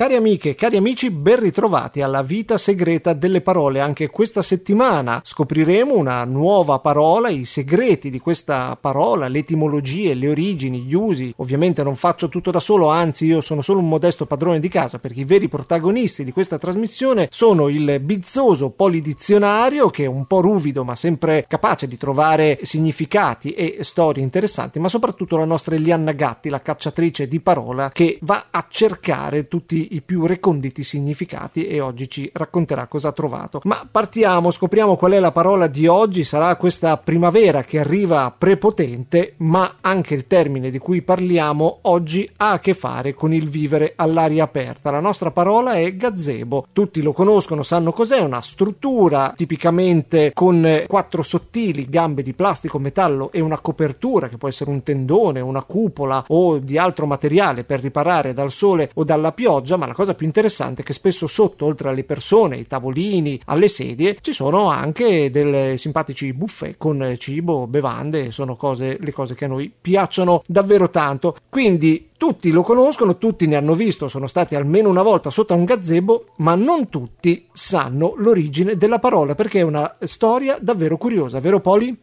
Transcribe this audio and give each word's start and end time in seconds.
Cari 0.00 0.14
amiche, 0.14 0.54
cari 0.54 0.78
amici, 0.78 1.10
ben 1.10 1.40
ritrovati 1.40 2.00
alla 2.00 2.22
vita 2.22 2.56
segreta 2.56 3.12
delle 3.12 3.42
parole. 3.42 3.80
Anche 3.80 4.08
questa 4.08 4.40
settimana 4.40 5.20
scopriremo 5.22 5.94
una 5.94 6.24
nuova 6.24 6.78
parola, 6.78 7.28
i 7.28 7.44
segreti 7.44 8.08
di 8.08 8.18
questa 8.18 8.78
parola, 8.80 9.28
le 9.28 9.40
etimologie, 9.40 10.14
le 10.14 10.30
origini, 10.30 10.84
gli 10.84 10.94
usi. 10.94 11.34
Ovviamente 11.36 11.82
non 11.82 11.96
faccio 11.96 12.30
tutto 12.30 12.50
da 12.50 12.60
solo, 12.60 12.88
anzi 12.88 13.26
io 13.26 13.42
sono 13.42 13.60
solo 13.60 13.80
un 13.80 13.90
modesto 13.90 14.24
padrone 14.24 14.58
di 14.58 14.68
casa 14.68 14.98
perché 14.98 15.20
i 15.20 15.24
veri 15.24 15.48
protagonisti 15.48 16.24
di 16.24 16.32
questa 16.32 16.56
trasmissione 16.56 17.28
sono 17.30 17.68
il 17.68 18.00
bizzoso 18.00 18.70
polidizionario 18.70 19.90
che 19.90 20.04
è 20.04 20.08
un 20.08 20.24
po' 20.24 20.40
ruvido 20.40 20.82
ma 20.82 20.96
sempre 20.96 21.44
capace 21.46 21.86
di 21.86 21.98
trovare 21.98 22.60
significati 22.62 23.50
e 23.50 23.80
storie 23.82 24.22
interessanti, 24.22 24.78
ma 24.78 24.88
soprattutto 24.88 25.36
la 25.36 25.44
nostra 25.44 25.74
Elianna 25.74 26.12
Gatti, 26.12 26.48
la 26.48 26.62
cacciatrice 26.62 27.28
di 27.28 27.40
parola 27.40 27.90
che 27.90 28.18
va 28.22 28.46
a 28.50 28.64
cercare 28.66 29.46
tutti 29.46 29.88
i 29.90 30.02
più 30.02 30.26
reconditi 30.26 30.82
significati 30.82 31.66
e 31.66 31.80
oggi 31.80 32.08
ci 32.08 32.30
racconterà 32.32 32.86
cosa 32.86 33.08
ha 33.08 33.12
trovato. 33.12 33.60
Ma 33.64 33.86
partiamo, 33.90 34.50
scopriamo 34.50 34.96
qual 34.96 35.12
è 35.12 35.20
la 35.20 35.32
parola 35.32 35.66
di 35.66 35.86
oggi, 35.86 36.24
sarà 36.24 36.54
questa 36.56 36.96
primavera 36.96 37.62
che 37.64 37.78
arriva 37.78 38.32
prepotente, 38.36 39.34
ma 39.38 39.76
anche 39.80 40.14
il 40.14 40.26
termine 40.26 40.70
di 40.70 40.78
cui 40.78 41.02
parliamo 41.02 41.78
oggi 41.82 42.28
ha 42.36 42.52
a 42.52 42.58
che 42.60 42.74
fare 42.74 43.14
con 43.14 43.32
il 43.32 43.48
vivere 43.48 43.94
all'aria 43.96 44.44
aperta. 44.44 44.90
La 44.90 45.00
nostra 45.00 45.30
parola 45.30 45.74
è 45.74 45.94
gazebo. 45.96 46.66
Tutti 46.72 47.02
lo 47.02 47.12
conoscono, 47.12 47.62
sanno 47.62 47.92
cos'è, 47.92 48.20
una 48.20 48.40
struttura 48.40 49.32
tipicamente 49.36 50.32
con 50.34 50.84
quattro 50.86 51.22
sottili 51.22 51.88
gambe 51.88 52.22
di 52.22 52.32
plastico, 52.32 52.78
metallo 52.78 53.30
e 53.32 53.40
una 53.40 53.58
copertura 53.60 54.28
che 54.28 54.36
può 54.36 54.48
essere 54.48 54.70
un 54.70 54.82
tendone, 54.82 55.40
una 55.40 55.64
cupola 55.64 56.24
o 56.28 56.58
di 56.58 56.78
altro 56.78 57.06
materiale 57.06 57.64
per 57.64 57.80
riparare 57.80 58.32
dal 58.32 58.50
sole 58.50 58.90
o 58.94 59.04
dalla 59.04 59.32
pioggia, 59.32 59.76
ma 59.80 59.86
la 59.86 59.94
cosa 59.94 60.14
più 60.14 60.26
interessante 60.26 60.82
è 60.82 60.84
che 60.84 60.92
spesso 60.92 61.26
sotto, 61.26 61.64
oltre 61.64 61.88
alle 61.88 62.04
persone, 62.04 62.56
ai 62.56 62.66
tavolini, 62.66 63.40
alle 63.46 63.68
sedie, 63.68 64.18
ci 64.20 64.34
sono 64.34 64.68
anche 64.68 65.30
dei 65.30 65.78
simpatici 65.78 66.34
buffet 66.34 66.76
con 66.76 67.14
cibo, 67.16 67.66
bevande, 67.66 68.30
sono 68.30 68.56
cose, 68.56 68.98
le 69.00 69.10
cose 69.10 69.34
che 69.34 69.46
a 69.46 69.48
noi 69.48 69.72
piacciono 69.80 70.42
davvero 70.46 70.90
tanto. 70.90 71.36
Quindi 71.48 72.10
tutti 72.18 72.50
lo 72.50 72.62
conoscono, 72.62 73.16
tutti 73.16 73.46
ne 73.46 73.56
hanno 73.56 73.72
visto, 73.72 74.06
sono 74.06 74.26
stati 74.26 74.54
almeno 74.54 74.90
una 74.90 75.02
volta 75.02 75.30
sotto 75.30 75.54
a 75.54 75.56
un 75.56 75.64
gazebo, 75.64 76.26
ma 76.36 76.54
non 76.54 76.90
tutti 76.90 77.48
sanno 77.50 78.12
l'origine 78.18 78.76
della 78.76 78.98
parola 78.98 79.34
perché 79.34 79.60
è 79.60 79.62
una 79.62 79.96
storia 80.00 80.58
davvero 80.60 80.98
curiosa, 80.98 81.40
vero 81.40 81.60
Poli? 81.60 81.98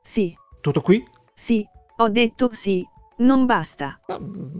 Sì. 0.00 0.32
Tutto 0.60 0.80
qui? 0.80 1.04
Sì, 1.34 1.66
ho 1.96 2.08
detto 2.08 2.50
sì. 2.52 2.86
Non 3.16 3.46
basta. 3.46 4.00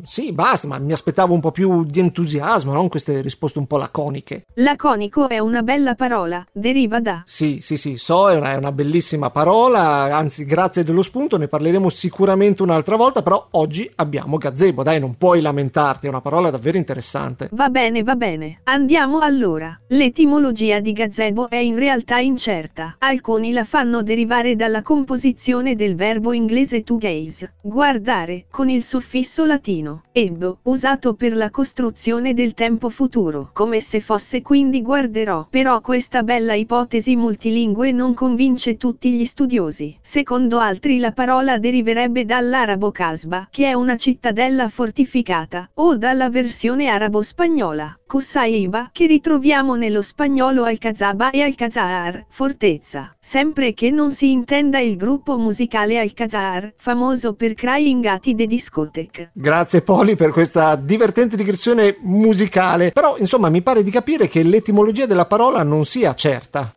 Sì, 0.04 0.32
basta, 0.32 0.68
ma 0.68 0.78
mi 0.78 0.92
aspettavo 0.92 1.34
un 1.34 1.40
po' 1.40 1.50
più 1.50 1.84
di 1.84 1.98
entusiasmo, 1.98 2.72
non 2.72 2.88
queste 2.88 3.20
risposte 3.20 3.58
un 3.58 3.66
po' 3.66 3.78
laconiche. 3.78 4.44
Laconico 4.54 5.28
è 5.28 5.40
una 5.40 5.62
bella 5.62 5.94
parola, 5.94 6.44
deriva 6.52 7.00
da. 7.00 7.22
Sì, 7.26 7.58
sì, 7.60 7.76
sì, 7.76 7.96
so, 7.96 8.30
è 8.30 8.36
una, 8.36 8.52
è 8.52 8.56
una 8.56 8.70
bellissima 8.70 9.30
parola, 9.30 10.14
anzi, 10.14 10.44
grazie 10.44 10.84
dello 10.84 11.02
spunto, 11.02 11.36
ne 11.36 11.48
parleremo 11.48 11.88
sicuramente 11.88 12.62
un'altra 12.62 12.94
volta, 12.94 13.22
però 13.22 13.48
oggi 13.52 13.90
abbiamo 13.96 14.38
gazebo, 14.38 14.84
dai, 14.84 15.00
non 15.00 15.16
puoi 15.16 15.40
lamentarti, 15.40 16.06
è 16.06 16.10
una 16.10 16.20
parola 16.20 16.50
davvero 16.50 16.76
interessante. 16.76 17.48
Va 17.52 17.68
bene, 17.70 18.02
va 18.04 18.14
bene. 18.14 18.60
Andiamo 18.64 19.18
allora. 19.18 19.76
L'etimologia 19.88 20.78
di 20.78 20.92
gazebo 20.92 21.48
è 21.48 21.56
in 21.56 21.76
realtà 21.76 22.18
incerta. 22.18 22.96
Alcuni 22.98 23.52
la 23.52 23.64
fanno 23.64 24.02
derivare 24.02 24.54
dalla 24.54 24.82
composizione 24.82 25.74
del 25.74 25.96
verbo 25.96 26.32
inglese 26.32 26.82
to 26.82 26.96
gaze, 26.96 27.54
guardare 27.60 28.43
con 28.50 28.68
il 28.68 28.82
suffisso 28.82 29.44
latino 29.44 30.02
ebbo, 30.16 30.58
usato 30.62 31.14
per 31.14 31.34
la 31.34 31.50
costruzione 31.50 32.34
del 32.34 32.54
tempo 32.54 32.88
futuro, 32.88 33.50
come 33.52 33.80
se 33.80 33.98
fosse 33.98 34.42
quindi 34.42 34.80
guarderò. 34.80 35.48
Però 35.50 35.80
questa 35.80 36.22
bella 36.22 36.54
ipotesi 36.54 37.16
multilingue 37.16 37.90
non 37.90 38.14
convince 38.14 38.76
tutti 38.76 39.10
gli 39.10 39.24
studiosi. 39.24 39.98
Secondo 40.00 40.58
altri 40.58 40.98
la 40.98 41.10
parola 41.10 41.58
deriverebbe 41.58 42.24
dall'arabo 42.24 42.92
casba, 42.92 43.48
che 43.50 43.66
è 43.66 43.72
una 43.72 43.96
cittadella 43.96 44.68
fortificata, 44.68 45.68
o 45.74 45.96
dalla 45.96 46.30
versione 46.30 46.86
arabo-spagnola, 46.86 47.98
Kusaiba, 48.06 48.90
che 48.92 49.06
ritroviamo 49.06 49.74
nello 49.74 50.00
spagnolo 50.00 50.62
Alcazaba 50.62 51.30
e 51.30 51.42
Alcazar, 51.42 52.26
fortezza. 52.28 53.16
Sempre 53.18 53.74
che 53.74 53.90
non 53.90 54.12
si 54.12 54.30
intenda 54.30 54.78
il 54.78 54.96
gruppo 54.96 55.36
musicale 55.38 55.98
Alcazar, 55.98 56.72
famoso 56.76 57.34
per 57.34 57.54
crying 57.54 58.04
at 58.04 58.26
the 58.34 58.46
discotheque. 58.46 59.30
Grazie 59.32 59.82
Poli 59.82 60.16
per 60.16 60.30
questa 60.30 60.76
divertente 60.76 61.36
digressione 61.36 61.96
musicale, 62.00 62.90
però 62.90 63.16
insomma 63.18 63.48
mi 63.48 63.62
pare 63.62 63.82
di 63.82 63.90
capire 63.90 64.28
che 64.28 64.42
l'etimologia 64.42 65.06
della 65.06 65.26
parola 65.26 65.62
non 65.62 65.84
sia 65.84 66.14
certa. 66.14 66.74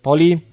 Poli? 0.00 0.50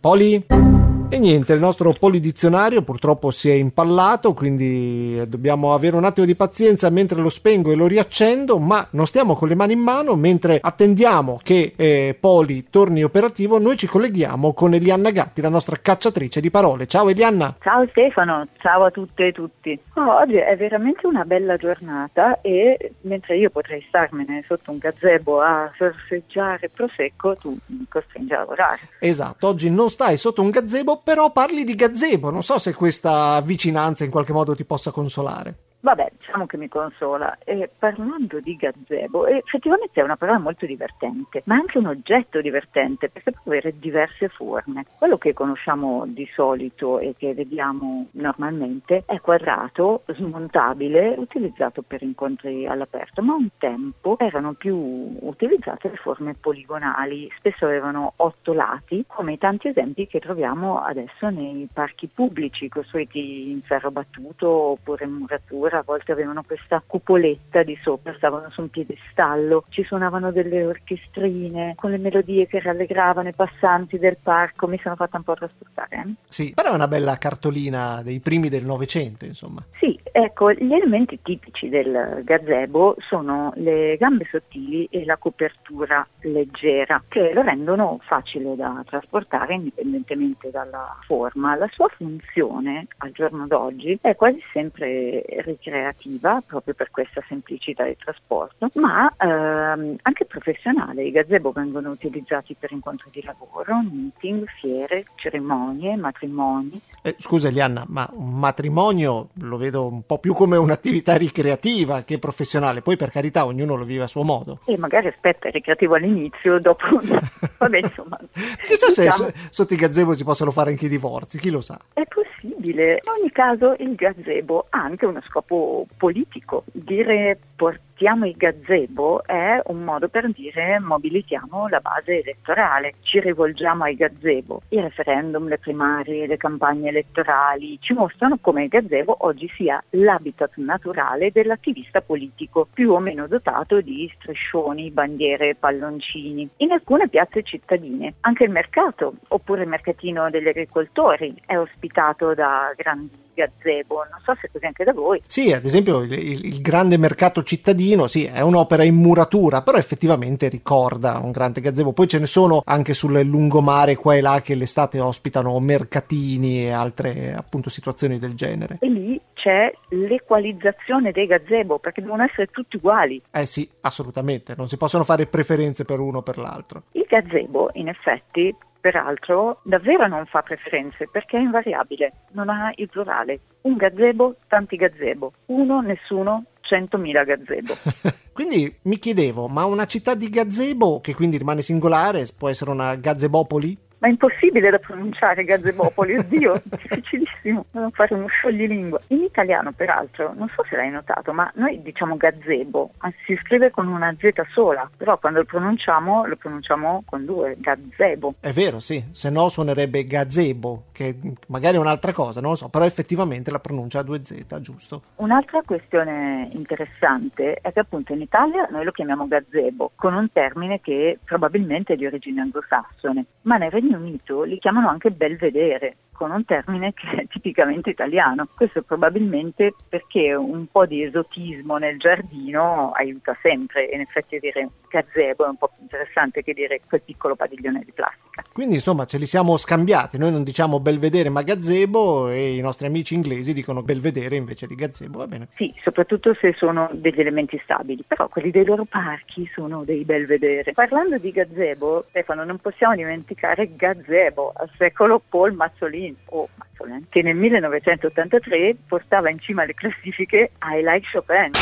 Poli? 0.00 0.65
E 1.08 1.20
niente, 1.20 1.52
il 1.52 1.60
nostro 1.60 1.92
polidizionario 1.92 2.82
purtroppo 2.82 3.30
si 3.30 3.48
è 3.48 3.52
impallato, 3.52 4.34
quindi 4.34 5.22
dobbiamo 5.28 5.72
avere 5.72 5.94
un 5.94 6.04
attimo 6.04 6.26
di 6.26 6.34
pazienza 6.34 6.90
mentre 6.90 7.20
lo 7.20 7.28
spengo 7.28 7.70
e 7.70 7.76
lo 7.76 7.86
riaccendo, 7.86 8.58
ma 8.58 8.84
non 8.90 9.06
stiamo 9.06 9.34
con 9.34 9.46
le 9.46 9.54
mani 9.54 9.74
in 9.74 9.78
mano, 9.78 10.16
mentre 10.16 10.58
attendiamo 10.60 11.38
che 11.40 11.74
eh, 11.76 12.16
Poli 12.18 12.68
torni 12.70 13.04
operativo, 13.04 13.60
noi 13.60 13.76
ci 13.76 13.86
colleghiamo 13.86 14.52
con 14.52 14.74
Elianna 14.74 15.10
Gatti, 15.10 15.40
la 15.40 15.48
nostra 15.48 15.76
cacciatrice 15.80 16.40
di 16.40 16.50
parole. 16.50 16.86
Ciao 16.88 17.08
Elianna! 17.08 17.54
Ciao 17.60 17.86
Stefano, 17.90 18.48
ciao 18.58 18.84
a 18.84 18.90
tutte 18.90 19.28
e 19.28 19.32
tutti. 19.32 19.78
Oh, 19.94 20.16
oggi 20.16 20.34
è 20.34 20.56
veramente 20.56 21.06
una 21.06 21.24
bella 21.24 21.56
giornata 21.56 22.40
e 22.40 22.94
mentre 23.02 23.38
io 23.38 23.50
potrei 23.50 23.82
starmene 23.88 24.44
sotto 24.46 24.72
un 24.72 24.78
gazebo 24.78 25.40
a 25.40 25.70
sorseggiare 25.78 26.68
prosecco, 26.68 27.34
tu 27.36 27.56
mi 27.66 27.86
costringi 27.88 28.32
a 28.34 28.38
lavorare. 28.38 28.80
Esatto, 28.98 29.46
oggi 29.46 29.70
non 29.70 29.88
stai 29.88 30.16
sotto 30.16 30.42
un 30.42 30.50
gazebo 30.50 30.95
però 31.02 31.32
parli 31.32 31.64
di 31.64 31.74
gazebo, 31.74 32.30
non 32.30 32.42
so 32.42 32.58
se 32.58 32.74
questa 32.74 33.40
vicinanza 33.40 34.04
in 34.04 34.10
qualche 34.10 34.32
modo 34.32 34.54
ti 34.54 34.64
possa 34.64 34.90
consolare. 34.90 35.65
Vabbè, 35.86 36.14
diciamo 36.18 36.46
che 36.46 36.56
mi 36.56 36.66
consola. 36.66 37.38
E 37.44 37.70
parlando 37.78 38.40
di 38.40 38.56
gazebo, 38.56 39.24
effettivamente 39.28 40.00
è 40.00 40.02
una 40.02 40.16
parola 40.16 40.40
molto 40.40 40.66
divertente, 40.66 41.42
ma 41.44 41.54
anche 41.54 41.78
un 41.78 41.86
oggetto 41.86 42.40
divertente 42.40 43.08
perché 43.08 43.30
può 43.30 43.52
avere 43.52 43.72
diverse 43.78 44.28
forme. 44.28 44.84
Quello 44.98 45.16
che 45.16 45.32
conosciamo 45.32 46.02
di 46.08 46.28
solito 46.34 46.98
e 46.98 47.14
che 47.16 47.34
vediamo 47.34 48.08
normalmente 48.14 49.04
è 49.06 49.20
quadrato, 49.20 50.02
smontabile, 50.08 51.14
utilizzato 51.18 51.82
per 51.82 52.02
incontri 52.02 52.66
all'aperto, 52.66 53.22
ma 53.22 53.34
un 53.34 53.50
tempo 53.56 54.18
erano 54.18 54.54
più 54.54 54.74
utilizzate 55.20 55.90
le 55.90 55.96
forme 55.98 56.34
poligonali, 56.34 57.30
spesso 57.36 57.64
avevano 57.64 58.14
otto 58.16 58.52
lati, 58.52 59.04
come 59.06 59.34
i 59.34 59.38
tanti 59.38 59.68
esempi 59.68 60.08
che 60.08 60.18
troviamo 60.18 60.82
adesso 60.82 61.30
nei 61.30 61.68
parchi 61.72 62.08
pubblici 62.12 62.68
costruiti 62.68 63.52
in 63.52 63.62
ferro 63.62 63.92
battuto 63.92 64.48
oppure 64.50 65.04
in 65.04 65.12
muratura 65.12 65.74
a 65.78 65.82
volte 65.84 66.12
avevano 66.12 66.42
questa 66.42 66.82
cupoletta 66.84 67.62
di 67.62 67.78
sopra, 67.82 68.14
stavano 68.16 68.50
su 68.50 68.62
un 68.62 68.70
piedestallo, 68.70 69.64
ci 69.68 69.82
suonavano 69.84 70.32
delle 70.32 70.64
orchestrine 70.64 71.74
con 71.76 71.90
le 71.90 71.98
melodie 71.98 72.46
che 72.46 72.60
rallegravano 72.60 73.28
i 73.28 73.34
passanti 73.34 73.98
del 73.98 74.16
parco, 74.22 74.66
mi 74.66 74.78
sono 74.82 74.96
fatta 74.96 75.16
un 75.16 75.22
po' 75.22 75.34
trasportare. 75.34 75.96
Eh? 75.96 76.14
Sì, 76.28 76.52
però 76.54 76.70
è 76.70 76.74
una 76.74 76.88
bella 76.88 77.16
cartolina 77.18 78.02
dei 78.02 78.20
primi 78.20 78.48
del 78.48 78.64
Novecento, 78.64 79.24
insomma. 79.24 79.64
Sì, 79.78 79.98
ecco, 80.18 80.50
gli 80.52 80.72
elementi 80.72 81.18
tipici 81.22 81.68
del 81.68 82.22
gazebo 82.24 82.96
sono 83.06 83.52
le 83.56 83.98
gambe 83.98 84.26
sottili 84.30 84.88
e 84.90 85.04
la 85.04 85.18
copertura 85.18 86.06
leggera, 86.20 87.02
che 87.06 87.34
lo 87.34 87.42
rendono 87.42 87.98
facile 88.02 88.56
da 88.56 88.82
trasportare 88.86 89.54
indipendentemente 89.54 90.50
dalla 90.50 90.96
forma. 91.04 91.54
La 91.56 91.68
sua 91.70 91.88
funzione 91.88 92.86
al 92.98 93.12
giorno 93.12 93.46
d'oggi 93.46 93.98
è 94.00 94.16
quasi 94.16 94.42
sempre 94.54 95.22
ricreativa 95.44 96.42
proprio 96.46 96.72
per 96.72 96.90
questa 96.90 97.22
semplicità 97.28 97.84
di 97.84 97.96
trasporto, 97.98 98.70
ma 98.74 99.12
ehm, 99.18 99.96
anche 100.00 100.24
professionale. 100.24 101.04
I 101.04 101.10
gazebo 101.10 101.52
vengono 101.52 101.90
utilizzati 101.90 102.56
per 102.58 102.72
incontri 102.72 103.10
di 103.12 103.22
lavoro, 103.22 103.82
meeting, 103.82 104.46
fiere, 104.60 105.04
cerimonie, 105.16 105.94
matrimoni. 105.96 106.80
Eh, 107.02 107.14
scusa 107.18 107.48
Elianna, 107.48 107.84
ma 107.86 108.08
un 108.14 108.38
matrimonio 108.38 109.28
lo 109.34 109.58
vedo 109.58 109.86
un 109.86 110.04
po' 110.06 110.18
più 110.18 110.32
come 110.32 110.56
un'attività 110.56 111.16
ricreativa 111.16 112.02
che 112.02 112.18
professionale, 112.18 112.80
poi 112.80 112.96
per 112.96 113.10
carità 113.10 113.44
ognuno 113.44 113.74
lo 113.74 113.84
vive 113.84 114.04
a 114.04 114.06
suo 114.06 114.22
modo. 114.22 114.60
E 114.66 114.78
magari 114.78 115.08
aspetta, 115.08 115.48
è 115.48 115.50
ricreativo 115.50 115.96
all'inizio, 115.96 116.58
dopo... 116.58 116.84
Vabbè, 117.58 117.78
insomma... 117.78 118.18
Chissà 118.66 119.02
diciamo... 119.02 119.30
se 119.30 119.34
sotto 119.50 119.74
i 119.74 119.76
gazebo 119.76 120.14
si 120.14 120.24
possono 120.24 120.50
fare 120.50 120.70
anche 120.70 120.86
i 120.86 120.88
divorzi, 120.88 121.38
chi 121.38 121.50
lo 121.50 121.60
sa. 121.60 121.78
È 121.92 122.04
possibile. 122.06 123.00
In 123.02 123.20
ogni 123.20 123.32
caso 123.32 123.74
il 123.78 123.94
gazebo 123.94 124.66
ha 124.70 124.78
anche 124.78 125.06
uno 125.06 125.20
scopo 125.28 125.86
politico, 125.96 126.64
dire 126.72 127.38
portare 127.56 127.84
mobilitiamo 127.96 128.26
i 128.26 128.34
gazebo 128.36 129.24
è 129.24 129.58
un 129.68 129.82
modo 129.82 130.08
per 130.08 130.30
dire 130.30 130.78
mobilitiamo 130.78 131.68
la 131.68 131.80
base 131.80 132.20
elettorale, 132.20 132.94
ci 133.00 133.20
rivolgiamo 133.20 133.84
ai 133.84 133.96
gazebo. 133.96 134.60
I 134.68 134.80
referendum, 134.80 135.48
le 135.48 135.56
primarie, 135.56 136.26
le 136.26 136.36
campagne 136.36 136.90
elettorali 136.90 137.78
ci 137.80 137.94
mostrano 137.94 138.36
come 138.38 138.64
il 138.64 138.68
gazebo 138.68 139.16
oggi 139.20 139.50
sia 139.56 139.82
l'habitat 139.90 140.56
naturale 140.56 141.32
dell'attivista 141.32 142.02
politico, 142.02 142.68
più 142.70 142.92
o 142.92 142.98
meno 142.98 143.26
dotato 143.26 143.80
di 143.80 144.12
striscioni, 144.16 144.90
bandiere, 144.90 145.54
palloncini. 145.54 146.46
In 146.58 146.72
alcune 146.72 147.08
piazze 147.08 147.42
cittadine, 147.42 148.16
anche 148.20 148.44
il 148.44 148.50
mercato, 148.50 149.14
oppure 149.28 149.62
il 149.62 149.68
mercatino 149.68 150.28
degli 150.28 150.48
agricoltori, 150.48 151.34
è 151.46 151.56
ospitato 151.56 152.34
da 152.34 152.74
grandi 152.76 153.24
gazebo, 153.36 154.06
non 154.10 154.20
so 154.24 154.34
se 154.40 154.46
è 154.46 154.50
così 154.50 154.64
anche 154.64 154.82
da 154.82 154.92
voi. 154.92 155.22
Sì, 155.26 155.52
ad 155.52 155.64
esempio 155.64 156.00
il, 156.00 156.12
il, 156.12 156.60
grande 156.60 156.96
mercato 156.96 157.42
cittadino, 157.42 157.85
sì, 158.06 158.24
è 158.24 158.40
un'opera 158.40 158.82
in 158.82 158.96
muratura, 158.96 159.62
però 159.62 159.78
effettivamente 159.78 160.48
ricorda 160.48 161.20
un 161.22 161.30
grande 161.30 161.60
gazebo. 161.60 161.92
Poi 161.92 162.08
ce 162.08 162.18
ne 162.18 162.26
sono 162.26 162.62
anche 162.64 162.94
sul 162.94 163.20
lungomare 163.20 163.94
qua 163.94 164.14
e 164.14 164.20
là 164.20 164.40
che 164.42 164.54
l'estate 164.54 164.98
ospitano 164.98 165.58
mercatini 165.60 166.64
e 166.64 166.70
altre 166.70 167.34
appunto 167.34 167.70
situazioni 167.70 168.18
del 168.18 168.34
genere. 168.34 168.78
E 168.80 168.88
lì 168.88 169.20
c'è 169.34 169.72
l'equalizzazione 169.90 171.12
dei 171.12 171.26
gazebo 171.26 171.78
perché 171.78 172.02
devono 172.02 172.24
essere 172.24 172.46
tutti 172.46 172.76
uguali. 172.76 173.22
Eh 173.30 173.46
sì, 173.46 173.68
assolutamente, 173.82 174.54
non 174.56 174.66
si 174.66 174.76
possono 174.76 175.04
fare 175.04 175.26
preferenze 175.26 175.84
per 175.84 176.00
uno 176.00 176.18
o 176.18 176.22
per 176.22 176.38
l'altro. 176.38 176.84
Il 176.92 177.06
gazebo, 177.08 177.70
in 177.74 177.88
effetti, 177.88 178.54
peraltro 178.80 179.60
davvero 179.64 180.06
non 180.06 180.26
fa 180.26 180.42
preferenze 180.42 181.08
perché 181.10 181.36
è 181.36 181.40
invariabile, 181.40 182.12
non 182.32 182.48
ha 182.48 182.72
il 182.76 182.88
plurale. 182.88 183.40
Un 183.62 183.76
gazebo, 183.76 184.36
tanti 184.46 184.76
gazebo. 184.76 185.32
Uno, 185.46 185.80
nessuno, 185.80 186.44
100.000 186.68 187.24
gazebo. 187.24 187.76
quindi 188.32 188.74
mi 188.82 188.98
chiedevo, 188.98 189.48
ma 189.48 189.64
una 189.64 189.86
città 189.86 190.14
di 190.14 190.28
gazebo, 190.28 191.00
che 191.00 191.14
quindi 191.14 191.38
rimane 191.38 191.62
singolare, 191.62 192.26
può 192.36 192.48
essere 192.48 192.70
una 192.70 192.94
gazebopoli? 192.94 193.76
Ma 193.98 194.08
è 194.08 194.10
impossibile 194.10 194.70
da 194.70 194.78
pronunciare 194.78 195.44
Gazebopoli, 195.44 196.16
oddio, 196.16 196.60
difficilissimo, 196.64 197.64
devo 197.70 197.90
fare 197.90 198.14
uno 198.14 198.26
scioglilingua. 198.26 199.00
In 199.08 199.22
italiano, 199.22 199.72
peraltro, 199.72 200.32
non 200.34 200.48
so 200.54 200.64
se 200.68 200.76
l'hai 200.76 200.90
notato, 200.90 201.32
ma 201.32 201.50
noi 201.54 201.80
diciamo 201.82 202.16
gazebo, 202.16 202.92
si 203.24 203.38
scrive 203.42 203.70
con 203.70 203.88
una 203.88 204.14
Z 204.18 204.28
sola, 204.52 204.88
però 204.96 205.18
quando 205.18 205.40
lo 205.40 205.44
pronunciamo, 205.44 206.26
lo 206.26 206.36
pronunciamo 206.36 207.02
con 207.06 207.24
due, 207.24 207.56
gazebo. 207.58 208.34
È 208.40 208.52
vero, 208.52 208.80
sì, 208.80 209.02
se 209.12 209.30
no 209.30 209.48
suonerebbe 209.48 210.04
gazebo, 210.04 210.84
che 210.92 211.16
magari 211.48 211.76
è 211.76 211.80
un'altra 211.80 212.12
cosa, 212.12 212.40
non 212.40 212.50
lo 212.50 212.56
so, 212.56 212.68
però 212.68 212.84
effettivamente 212.84 213.50
la 213.50 213.60
pronuncia 213.60 214.00
a 214.00 214.02
due 214.02 214.22
Z, 214.24 214.60
giusto? 214.60 215.02
Un'altra 215.16 215.62
questione 215.62 216.48
interessante 216.52 217.58
è 217.60 217.72
che 217.72 217.80
appunto 217.80 218.12
in 218.12 218.20
Italia 218.20 218.68
noi 218.70 218.84
lo 218.84 218.92
chiamiamo 218.92 219.26
gazebo, 219.26 219.92
con 219.94 220.14
un 220.14 220.30
termine 220.32 220.80
che 220.80 221.18
probabilmente 221.24 221.94
è 221.94 221.96
di 221.96 222.06
origine 222.06 222.42
anglosassone, 222.42 223.24
ma 223.42 223.56
nel 223.56 223.70
Regno 223.70 223.85
Regno 223.86 223.98
Unito 223.98 224.42
li 224.42 224.58
chiamano 224.58 224.88
anche 224.88 225.10
belvedere, 225.12 225.96
con 226.16 226.30
un 226.30 226.44
termine 226.44 226.92
che 226.94 227.08
è 227.22 227.26
tipicamente 227.28 227.90
italiano. 227.90 228.48
Questo 228.56 228.82
probabilmente 228.82 229.74
perché 229.88 230.34
un 230.34 230.66
po' 230.66 230.86
di 230.86 231.02
esotismo 231.02 231.76
nel 231.76 231.98
giardino 231.98 232.90
aiuta 232.92 233.36
sempre 233.42 233.84
in 233.92 234.00
effetti 234.00 234.38
dire 234.38 234.68
gazebo 234.88 235.44
è 235.44 235.48
un 235.48 235.56
po' 235.56 235.68
più 235.68 235.82
interessante 235.82 236.42
che 236.42 236.54
dire 236.54 236.80
quel 236.88 237.02
piccolo 237.02 237.36
padiglione 237.36 237.82
di 237.84 237.92
plastica. 237.92 238.42
Quindi 238.52 238.74
insomma 238.74 239.04
ce 239.04 239.18
li 239.18 239.26
siamo 239.26 239.56
scambiati, 239.56 240.16
noi 240.16 240.32
non 240.32 240.42
diciamo 240.42 240.80
belvedere 240.80 241.28
ma 241.28 241.42
gazebo 241.42 242.30
e 242.30 242.56
i 242.56 242.60
nostri 242.60 242.86
amici 242.86 243.14
inglesi 243.14 243.52
dicono 243.52 243.82
belvedere 243.82 244.36
invece 244.36 244.66
di 244.66 244.74
gazebo, 244.74 245.18
va 245.18 245.26
bene? 245.26 245.48
Sì, 245.54 245.72
soprattutto 245.82 246.34
se 246.34 246.54
sono 246.56 246.88
degli 246.92 247.20
elementi 247.20 247.60
stabili, 247.62 248.04
però 248.06 248.28
quelli 248.28 248.50
dei 248.50 248.64
loro 248.64 248.84
parchi 248.84 249.48
sono 249.52 249.84
dei 249.84 250.04
belvedere. 250.04 250.72
Parlando 250.72 251.18
di 251.18 251.30
gazebo, 251.30 252.06
Stefano, 252.08 252.44
non 252.44 252.58
possiamo 252.58 252.94
dimenticare 252.94 253.75
gazebo 253.76 254.52
al 254.56 254.70
secolo 254.76 255.22
Paul 255.28 255.52
Mazzolin 255.52 256.16
o 256.26 256.48
Mazzolin, 256.54 257.06
che 257.08 257.22
nel 257.22 257.36
1983 257.36 258.76
portava 258.88 259.30
in 259.30 259.38
cima 259.38 259.62
alle 259.62 259.74
classifiche 259.74 260.50
I 260.62 260.82
Like 260.82 261.06
Chopin. 261.12 261.52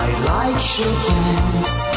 I 0.00 0.10
like 0.26 0.58
Chopin 0.58 1.87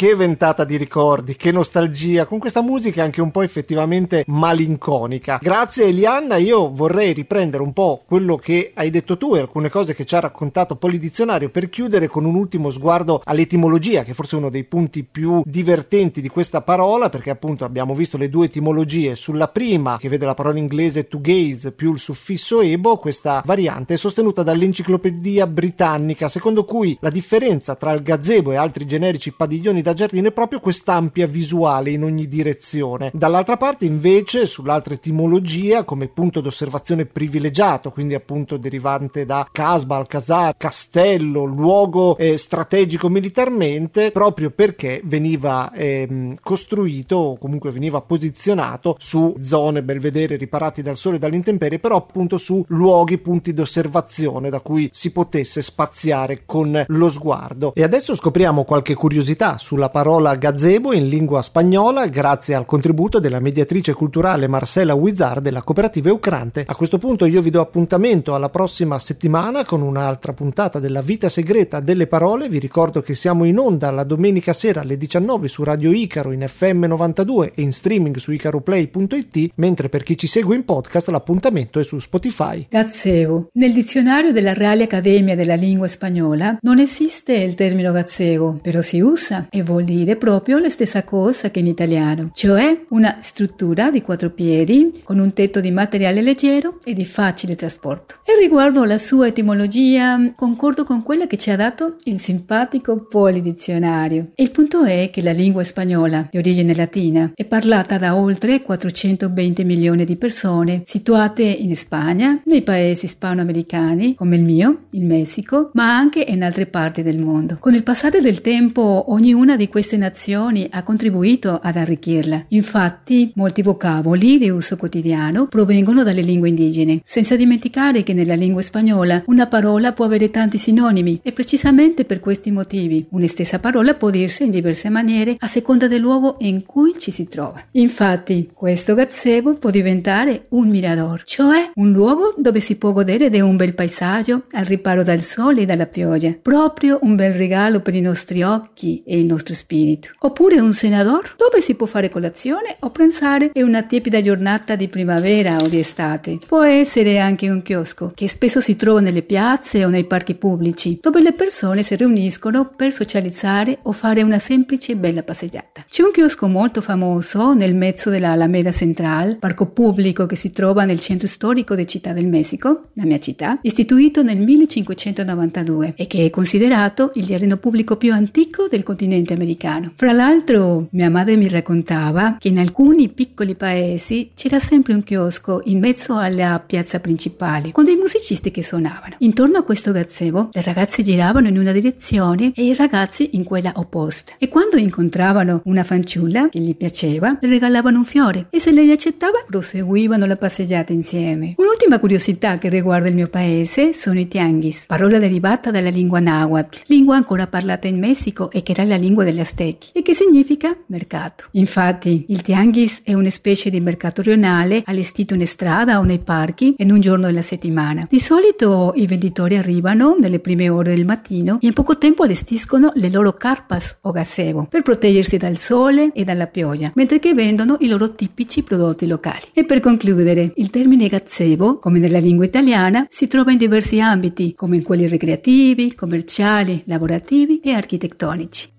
che 0.00 0.14
ventata 0.14 0.64
di 0.64 0.78
ricordi, 0.78 1.36
che 1.36 1.52
nostalgia, 1.52 2.24
con 2.24 2.38
questa 2.38 2.62
musica 2.62 3.02
anche 3.02 3.20
un 3.20 3.30
po' 3.30 3.42
effettivamente 3.42 4.24
malinconica. 4.28 5.38
Grazie 5.42 5.88
Elianna, 5.88 6.36
io 6.36 6.70
vorrei 6.70 7.12
riprendere 7.12 7.62
un 7.62 7.74
po' 7.74 8.00
quello 8.06 8.36
che 8.36 8.70
hai 8.72 8.88
detto 8.88 9.18
tu 9.18 9.36
e 9.36 9.40
alcune 9.40 9.68
cose 9.68 9.94
che 9.94 10.06
ci 10.06 10.14
ha 10.14 10.20
raccontato 10.20 10.76
Poli 10.76 10.98
Dizionario 10.98 11.50
per 11.50 11.68
chiudere 11.68 12.08
con 12.08 12.24
un 12.24 12.34
ultimo 12.34 12.70
sguardo 12.70 13.20
all'etimologia, 13.22 14.02
che 14.02 14.14
forse 14.14 14.36
è 14.36 14.38
uno 14.38 14.48
dei 14.48 14.64
punti 14.64 15.02
più 15.02 15.42
divertenti 15.44 16.22
di 16.22 16.28
questa 16.28 16.62
parola, 16.62 17.10
perché 17.10 17.28
appunto 17.28 17.66
abbiamo 17.66 17.94
visto 17.94 18.16
le 18.16 18.30
due 18.30 18.46
etimologie. 18.46 19.14
Sulla 19.14 19.48
prima, 19.48 19.98
che 19.98 20.08
vede 20.08 20.24
la 20.24 20.32
parola 20.32 20.56
inglese 20.56 21.08
to 21.08 21.20
gaze 21.20 21.72
più 21.72 21.92
il 21.92 21.98
suffisso 21.98 22.62
ebo, 22.62 22.96
questa 22.96 23.42
variante 23.44 23.92
è 23.92 23.96
sostenuta 23.98 24.42
dall'enciclopedia 24.42 25.46
britannica, 25.46 26.28
secondo 26.28 26.64
cui 26.64 26.96
la 27.02 27.10
differenza 27.10 27.74
tra 27.74 27.92
il 27.92 28.02
gazebo 28.02 28.50
e 28.52 28.56
altri 28.56 28.86
generici 28.86 29.34
padiglioni 29.34 29.82
da 29.82 29.88
da 29.90 29.94
giardino 29.94 30.28
è 30.28 30.32
proprio 30.32 30.60
quest'ampia 30.60 31.26
visuale 31.26 31.90
in 31.90 32.04
ogni 32.04 32.26
direzione. 32.26 33.10
Dall'altra 33.12 33.56
parte 33.56 33.84
invece 33.84 34.46
sull'altra 34.46 34.94
etimologia 34.94 35.84
come 35.84 36.08
punto 36.08 36.40
d'osservazione 36.40 37.06
privilegiato, 37.06 37.90
quindi 37.90 38.14
appunto 38.14 38.56
derivante 38.56 39.24
da 39.24 39.48
casba, 39.50 39.96
alcazar, 39.96 40.54
castello, 40.56 41.44
luogo 41.44 42.16
eh, 42.16 42.36
strategico 42.36 43.08
militarmente, 43.08 44.12
proprio 44.12 44.50
perché 44.50 45.00
veniva 45.04 45.72
eh, 45.72 46.34
costruito 46.40 47.16
o 47.16 47.38
comunque 47.38 47.70
veniva 47.70 48.00
posizionato 48.00 48.94
su 48.98 49.34
zone 49.40 49.82
belvedere 49.82 50.36
riparati 50.36 50.82
dal 50.82 50.96
sole 50.96 51.16
e 51.16 51.18
dall'intemperie, 51.18 51.80
però 51.80 51.96
appunto 51.96 52.38
su 52.38 52.64
luoghi, 52.68 53.18
punti 53.18 53.52
d'osservazione 53.52 54.50
da 54.50 54.60
cui 54.60 54.88
si 54.92 55.10
potesse 55.10 55.62
spaziare 55.62 56.42
con 56.46 56.84
lo 56.86 57.08
sguardo. 57.08 57.72
E 57.74 57.82
adesso 57.82 58.14
scopriamo 58.14 58.64
qualche 58.64 58.94
curiosità 58.94 59.58
sulla 59.58 59.79
sulla 59.80 59.88
parola 59.88 60.34
gazebo 60.34 60.92
in 60.92 61.08
lingua 61.08 61.40
spagnola 61.40 62.06
grazie 62.08 62.54
al 62.54 62.66
contributo 62.66 63.18
della 63.18 63.40
mediatrice 63.40 63.94
culturale 63.94 64.46
Marcela 64.46 64.92
Wizard 64.92 65.40
della 65.40 65.62
cooperativa 65.62 66.10
Eucrante. 66.10 66.64
A 66.66 66.74
questo 66.74 66.98
punto 66.98 67.24
io 67.24 67.40
vi 67.40 67.48
do 67.48 67.62
appuntamento 67.62 68.34
alla 68.34 68.50
prossima 68.50 68.98
settimana 68.98 69.64
con 69.64 69.80
un'altra 69.80 70.34
puntata 70.34 70.80
della 70.80 71.00
vita 71.00 71.30
segreta 71.30 71.80
delle 71.80 72.06
parole. 72.06 72.50
Vi 72.50 72.58
ricordo 72.58 73.00
che 73.00 73.14
siamo 73.14 73.44
in 73.44 73.58
onda 73.58 73.90
la 73.90 74.04
domenica 74.04 74.52
sera 74.52 74.82
alle 74.82 74.98
19 74.98 75.48
su 75.48 75.64
Radio 75.64 75.92
Icaro 75.92 76.32
in 76.32 76.44
FM 76.46 76.84
92 76.84 77.52
e 77.54 77.62
in 77.62 77.72
streaming 77.72 78.16
su 78.16 78.32
icaroplay.it, 78.32 79.52
mentre 79.54 79.88
per 79.88 80.02
chi 80.02 80.18
ci 80.18 80.26
segue 80.26 80.56
in 80.56 80.66
podcast 80.66 81.08
l'appuntamento 81.08 81.80
è 81.80 81.84
su 81.84 81.98
Spotify. 81.98 82.66
Gazebo. 82.68 83.48
Nel 83.54 83.72
dizionario 83.72 84.30
della 84.30 84.52
Reale 84.52 84.82
Accademia 84.82 85.34
della 85.34 85.54
Lingua 85.54 85.88
Spagnola 85.88 86.58
non 86.60 86.80
esiste 86.80 87.32
il 87.32 87.54
termine 87.54 87.90
gazebo, 87.90 88.58
però 88.60 88.82
si 88.82 89.00
usa 89.00 89.46
e 89.48 89.62
vuol 89.70 89.84
dire 89.84 90.16
proprio 90.16 90.58
la 90.58 90.68
stessa 90.68 91.04
cosa 91.04 91.50
che 91.50 91.60
in 91.60 91.66
italiano, 91.66 92.30
cioè 92.32 92.86
una 92.88 93.18
struttura 93.20 93.90
di 93.90 94.02
quattro 94.02 94.30
piedi 94.30 95.00
con 95.04 95.18
un 95.18 95.32
tetto 95.32 95.60
di 95.60 95.70
materiale 95.70 96.22
leggero 96.22 96.78
e 96.84 96.92
di 96.92 97.04
facile 97.04 97.54
trasporto. 97.54 98.16
E 98.24 98.36
riguardo 98.38 98.82
alla 98.82 98.98
sua 98.98 99.28
etimologia, 99.28 100.32
concordo 100.34 100.84
con 100.84 101.02
quella 101.02 101.26
che 101.26 101.36
ci 101.36 101.50
ha 101.50 101.56
dato 101.56 101.94
il 102.04 102.18
simpatico 102.18 103.06
polidizionario. 103.08 104.30
Il 104.34 104.50
punto 104.50 104.82
è 104.82 105.10
che 105.12 105.22
la 105.22 105.32
lingua 105.32 105.62
spagnola, 105.62 106.26
di 106.30 106.38
origine 106.38 106.74
latina, 106.74 107.30
è 107.34 107.44
parlata 107.44 107.96
da 107.96 108.16
oltre 108.16 108.62
420 108.62 109.64
milioni 109.64 110.04
di 110.04 110.16
persone 110.16 110.82
situate 110.84 111.42
in 111.42 111.76
Spagna, 111.76 112.40
nei 112.46 112.62
paesi 112.62 113.04
ispanoamericani 113.04 114.14
come 114.16 114.36
il 114.36 114.44
mio, 114.44 114.86
il 114.90 115.06
Messico, 115.06 115.70
ma 115.74 115.96
anche 115.96 116.24
in 116.26 116.42
altre 116.42 116.66
parti 116.66 117.02
del 117.02 117.18
mondo. 117.18 117.58
Con 117.60 117.74
il 117.74 117.82
passare 117.82 118.20
del 118.20 118.40
tempo, 118.40 119.04
ognuna 119.08 119.56
di 119.60 119.68
queste 119.68 119.98
nazioni 119.98 120.66
ha 120.70 120.82
contribuito 120.82 121.60
ad 121.62 121.76
arricchirla. 121.76 122.46
Infatti, 122.48 123.30
molti 123.34 123.60
vocaboli 123.60 124.38
di 124.38 124.48
uso 124.48 124.78
quotidiano 124.78 125.48
provengono 125.48 126.02
dalle 126.02 126.22
lingue 126.22 126.48
indigene, 126.48 127.02
senza 127.04 127.36
dimenticare 127.36 128.02
che 128.02 128.14
nella 128.14 128.34
lingua 128.34 128.62
spagnola 128.62 129.22
una 129.26 129.46
parola 129.46 129.92
può 129.92 130.06
avere 130.06 130.30
tanti 130.30 130.56
sinonimi 130.56 131.20
e 131.22 131.32
precisamente 131.32 132.06
per 132.06 132.20
questi 132.20 132.50
motivi 132.50 133.06
una 133.10 133.26
stessa 133.26 133.58
parola 133.58 133.92
può 133.92 134.08
dirsi 134.08 134.44
in 134.44 134.50
diverse 134.50 134.88
maniere 134.88 135.36
a 135.38 135.46
seconda 135.46 135.88
del 135.88 136.00
luogo 136.00 136.36
in 136.40 136.64
cui 136.64 136.92
ci 136.98 137.10
si 137.10 137.28
trova. 137.28 137.62
Infatti, 137.72 138.48
questo 138.54 138.94
gazebo 138.94 139.56
può 139.56 139.68
diventare 139.68 140.46
un 140.50 140.68
mirador, 140.68 141.22
cioè 141.24 141.70
un 141.74 141.92
luogo 141.92 142.34
dove 142.38 142.60
si 142.60 142.78
può 142.78 142.92
godere 142.92 143.28
di 143.28 143.40
un 143.40 143.56
bel 143.56 143.74
paesaggio 143.74 144.44
al 144.52 144.64
riparo 144.64 145.02
dal 145.02 145.20
sole 145.20 145.62
e 145.62 145.66
dalla 145.66 145.86
pioggia, 145.86 146.34
proprio 146.40 146.98
un 147.02 147.14
bel 147.14 147.34
regalo 147.34 147.80
per 147.80 147.94
i 147.94 148.00
nostri 148.00 148.42
occhi 148.42 149.02
e 149.04 149.18
il 149.18 149.26
nostro 149.26 149.39
nostro 149.40 149.54
spirito. 149.54 150.10
Oppure 150.20 150.60
un 150.60 150.72
senador 150.72 151.34
dove 151.36 151.60
si 151.60 151.74
può 151.74 151.86
fare 151.86 152.10
colazione 152.10 152.76
o 152.80 152.90
pranzare 152.90 153.50
in 153.54 153.64
una 153.64 153.82
tiepida 153.82 154.20
giornata 154.20 154.76
di 154.76 154.88
primavera 154.88 155.56
o 155.56 155.66
di 155.66 155.78
estate. 155.78 156.38
Può 156.46 156.62
essere 156.62 157.18
anche 157.18 157.48
un 157.48 157.62
chiosco 157.62 158.12
che 158.14 158.28
spesso 158.28 158.60
si 158.60 158.76
trova 158.76 159.00
nelle 159.00 159.22
piazze 159.22 159.84
o 159.84 159.88
nei 159.88 160.04
parchi 160.04 160.34
pubblici 160.34 160.98
dove 161.00 161.22
le 161.22 161.32
persone 161.32 161.82
si 161.82 161.96
riuniscono 161.96 162.72
per 162.76 162.92
socializzare 162.92 163.78
o 163.82 163.92
fare 163.92 164.22
una 164.22 164.38
semplice 164.38 164.92
e 164.92 164.96
bella 164.96 165.22
passeggiata. 165.22 165.84
C'è 165.88 166.02
un 166.02 166.12
chiosco 166.12 166.46
molto 166.48 166.82
famoso 166.82 167.54
nel 167.54 167.74
mezzo 167.74 168.10
della 168.10 168.32
Alameda 168.32 168.70
Central, 168.70 169.38
parco 169.38 169.70
pubblico 169.70 170.26
che 170.26 170.36
si 170.36 170.52
trova 170.52 170.84
nel 170.84 171.00
centro 171.00 171.26
storico 171.26 171.74
di 171.74 171.86
Città 171.86 172.12
del 172.12 172.26
Messico, 172.26 172.88
la 172.94 173.04
mia 173.04 173.18
città, 173.18 173.58
istituito 173.62 174.22
nel 174.22 174.38
1592 174.38 175.94
e 175.96 176.06
che 176.06 176.26
è 176.26 176.30
considerato 176.30 177.10
il 177.14 177.24
giardino 177.24 177.56
pubblico 177.56 177.96
più 177.96 178.12
antico 178.12 178.66
del 178.68 178.82
continente 178.82 179.29
americano. 179.32 179.92
Fra 179.96 180.12
l'altro, 180.12 180.88
mia 180.90 181.10
madre 181.10 181.36
mi 181.36 181.48
raccontava 181.48 182.36
che 182.38 182.48
in 182.48 182.58
alcuni 182.58 183.08
piccoli 183.08 183.54
paesi 183.54 184.30
c'era 184.34 184.58
sempre 184.58 184.94
un 184.94 185.02
chiosco 185.02 185.60
in 185.64 185.78
mezzo 185.78 186.16
alla 186.16 186.62
piazza 186.64 187.00
principale 187.00 187.72
con 187.72 187.84
dei 187.84 187.96
musicisti 187.96 188.50
che 188.50 188.62
suonavano. 188.62 189.16
Intorno 189.18 189.58
a 189.58 189.62
questo 189.62 189.92
gazebo 189.92 190.48
le 190.52 190.62
ragazze 190.62 191.02
giravano 191.02 191.48
in 191.48 191.58
una 191.58 191.72
direzione 191.72 192.52
e 192.54 192.64
i 192.64 192.74
ragazzi 192.74 193.30
in 193.32 193.44
quella 193.44 193.72
opposta 193.76 194.32
e 194.38 194.48
quando 194.48 194.76
incontravano 194.76 195.62
una 195.64 195.84
fanciulla 195.84 196.48
che 196.48 196.60
gli 196.60 196.76
piaceva 196.76 197.36
le 197.40 197.48
regalavano 197.48 197.98
un 197.98 198.04
fiore 198.04 198.46
e 198.50 198.60
se 198.60 198.72
lei 198.72 198.90
accettava 198.90 199.44
proseguivano 199.46 200.26
la 200.26 200.36
passeggiata 200.36 200.92
insieme. 200.92 201.54
Un'ultima 201.56 201.98
curiosità 201.98 202.58
che 202.58 202.68
riguarda 202.68 203.08
il 203.08 203.14
mio 203.14 203.28
paese 203.28 203.94
sono 203.94 204.18
i 204.20 204.28
tianguis, 204.28 204.86
parola 204.86 205.18
derivata 205.18 205.70
dalla 205.70 205.90
lingua 205.90 206.20
nahuatl, 206.20 206.82
lingua 206.86 207.16
ancora 207.16 207.46
parlata 207.46 207.86
in 207.86 207.98
Messico 207.98 208.50
e 208.50 208.62
che 208.62 208.72
era 208.72 208.84
la 208.84 208.96
lingua 208.96 209.19
degli 209.24 209.40
Aztechi 209.40 209.90
e 209.92 210.02
che 210.02 210.14
significa 210.14 210.76
mercato. 210.86 211.44
Infatti 211.52 212.26
il 212.28 212.42
tianguis 212.42 213.02
è 213.04 213.14
una 213.14 213.30
specie 213.30 213.70
di 213.70 213.80
mercato 213.80 214.22
rionale 214.22 214.82
allestito 214.84 215.34
in 215.34 215.46
strada 215.46 215.98
o 215.98 216.02
nei 216.02 216.18
parchi 216.18 216.74
in 216.78 216.90
un 216.90 217.00
giorno 217.00 217.26
della 217.26 217.42
settimana. 217.42 218.06
Di 218.08 218.20
solito 218.20 218.92
i 218.96 219.06
venditori 219.06 219.56
arrivano 219.56 220.16
nelle 220.18 220.38
prime 220.38 220.68
ore 220.68 220.94
del 220.94 221.04
mattino 221.04 221.58
e 221.60 221.66
in 221.66 221.72
poco 221.72 221.98
tempo 221.98 222.24
allestiscono 222.24 222.92
le 222.94 223.10
loro 223.10 223.32
carpas 223.34 223.98
o 224.02 224.10
gazebo 224.10 224.66
per 224.68 224.82
proteggersi 224.82 225.36
dal 225.36 225.56
sole 225.58 226.10
e 226.12 226.24
dalla 226.24 226.46
pioggia, 226.46 226.92
mentre 226.94 227.18
che 227.18 227.34
vendono 227.34 227.76
i 227.80 227.88
loro 227.88 228.14
tipici 228.14 228.62
prodotti 228.62 229.06
locali. 229.06 229.44
E 229.52 229.64
per 229.64 229.80
concludere, 229.80 230.52
il 230.56 230.70
termine 230.70 231.08
gazebo, 231.08 231.78
come 231.78 231.98
nella 231.98 232.18
lingua 232.18 232.44
italiana, 232.44 233.06
si 233.08 233.26
trova 233.26 233.52
in 233.52 233.58
diversi 233.58 234.00
ambiti, 234.00 234.54
come 234.54 234.76
in 234.76 234.82
quelli 234.82 235.06
ricreativi, 235.06 235.94
commerciali, 235.94 236.82
lavorativi 236.86 237.60
e 237.60 237.72
architettonici. 237.72 238.78